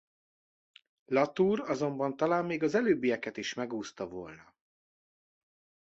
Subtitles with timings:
[1.05, 4.53] Latour azonban talán még az előbbieket is megúszta volna.